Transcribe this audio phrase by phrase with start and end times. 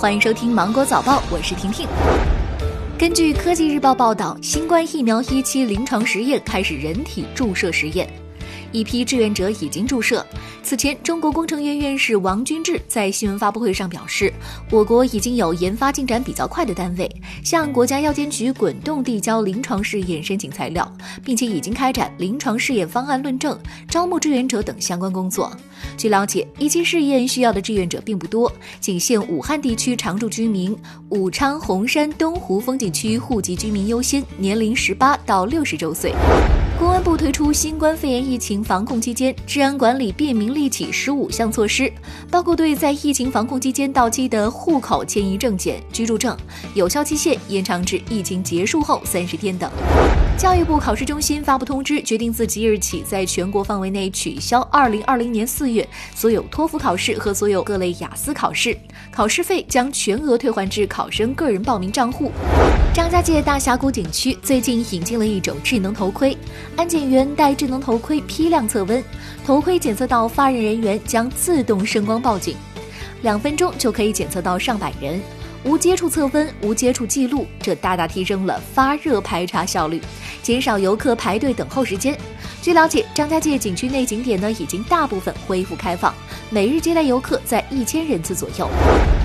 [0.00, 1.86] 欢迎收听《芒果早报》，我是婷婷。
[2.98, 8.08] 根据科技日报报道，新冠疫苗一期临床实验开始人体注射实验。
[8.72, 10.24] 一批志愿者已经注射。
[10.70, 14.32] 此前，中国工程院院士王军志在新闻发布会上表示，
[14.70, 17.10] 我国已经有研发进展比较快的单位
[17.42, 20.88] 向国家药监局滚动递交临床试验申请材料，
[21.24, 23.58] 并且已经开展临床试验方案论证、
[23.88, 25.52] 招募志愿者等相关工作。
[25.96, 30.76] 据了解，一期试验需要的志愿者并不多，仅限武汉地区常住居民、
[31.08, 36.14] 武昌洪山东湖风景区户籍居民优先，年龄十八到六十周岁。
[36.78, 41.90] 公安部推出新冠肺炎疫情防控期间治安管理便民令立起十五项措施，
[42.30, 46.36] 包括对在疫情防控期间到期的户口迁移证件、居住证
[46.74, 49.70] 有效期限延长至疫情结束后三十天等。
[50.36, 58.76] 教育部考试中心发布通知，决定自即日起在全国范围内取消二零二零年四月所有托福考试和所有各类雅思考试，
[59.10, 62.32] 考试费将全额退还至考生个人报名账户。
[62.94, 66.36] 张家界大峡谷景区最近引进了一种智能头盔，
[66.74, 69.02] 安检员戴智能头盔批量测温，
[69.44, 72.56] 头盔检测到发热人员将自动声光报警，
[73.22, 75.20] 两分钟就可以检测到上百人。
[75.62, 80.00] 无接触测温，无接触记录，这大大提升了发热排查效率，
[80.42, 82.16] 减少游客排队等候时间。
[82.62, 86.14] 据了解，张家界景区内景点呢已经大部分恢复开放，
[86.48, 88.70] 每日接待游客在一千人次左右。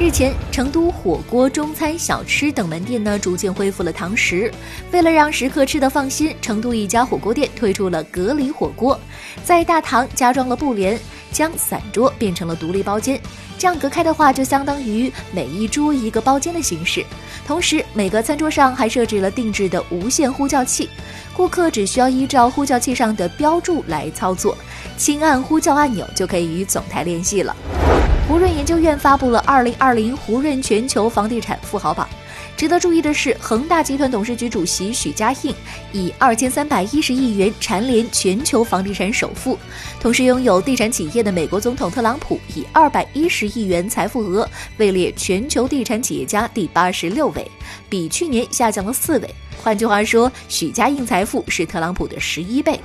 [0.00, 4.50] 日前，成都火锅、中餐、小吃等门店呢逐渐恢复了堂食。
[4.90, 8.98] 为了让食客吃得放心，成都一家火锅店推出了隔离火锅，
[9.44, 10.98] 在大堂加装了布帘，
[11.32, 13.20] 将散桌变成了独立包间。
[13.58, 17.04] 这样隔开的话，就相当于每一桌一个包间的形式。
[17.46, 20.88] 同时，每个餐桌上还设置了定制的无线呼叫器，
[21.34, 24.56] 顾客只需要依照呼叫器上的标注来操作，
[24.96, 27.56] 轻按呼叫按钮就可以与总台联系了。
[28.28, 32.08] 胡润研究院发布了《二零二零胡润全球房地产富豪榜》。
[32.56, 35.52] 值得注意的是，恒大集团董事局主席许家印
[35.92, 39.58] 以二千三百一十亿元蝉联全球房地产首富，
[40.00, 47.50] 同时拥有地产企业的美国总统特朗普以二百一十亿元财富额位列全球地产企业家第八十六位，
[47.88, 49.28] 比去年下降了四位。
[49.62, 52.80] 换句话说，许家印财富是特朗普的十一倍。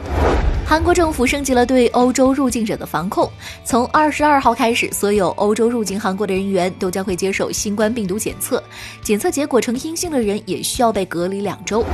[0.63, 3.31] 韩国政府升级了对欧洲入境者的防控，
[3.63, 8.61] 从二十二号开始，所有欧洲入境韩国的人员都将会接受新冠病毒检测，
[9.01, 11.85] 检测结果呈阴性的人也需要被隔离两周。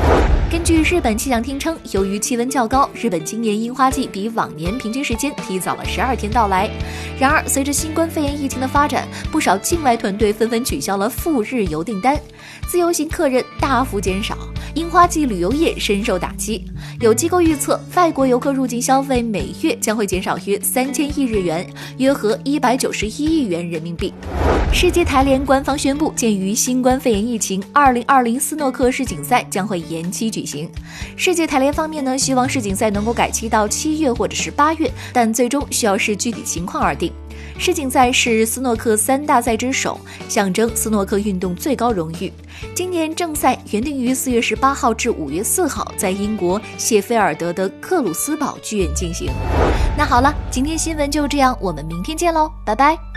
[0.52, 6.68] 根据日本气象厅称，由于气温较高，日本今年樱花季比往年平均时间提早了十二天到来。
[7.20, 12.20] 然而，随着新冠肺炎疫情的发展，不少境外团队纷纷取消了赴日游订单，
[12.68, 14.36] 自由行客人大幅减少。
[14.76, 16.66] 樱花季旅游业深受打击，
[17.00, 21.68] 有机构预测，外国游客入境消费每月将会减少约三千亿日元，
[22.00, 24.12] 约合一百九十一亿元人民币。
[24.74, 30.68] 世界台联官方宣布，鉴于新冠肺炎疫情，二零二零斯诺克世锦赛将会延期举行。
[31.16, 37.12] 世界台联方面呢，希望世锦赛能够改期到七月或者是八月，但最终需要视具体情况而定。
[37.58, 42.32] 世锦赛是斯诺克三大赛之首，象征斯诺克运动最高荣誉。
[42.76, 49.30] 今年正赛原定于四月十八号至五月四号在英国谢菲尔德的克鲁斯堡剧院进行。
[49.98, 53.13] 那好了，今天新闻就这样，我们明天见喽，拜拜。